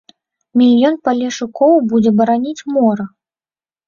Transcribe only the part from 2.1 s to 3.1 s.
бараніць мора.